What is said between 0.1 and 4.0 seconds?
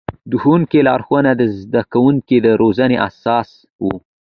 د ښوونکي لارښوونې د زده کوونکو د روزنې اساس و.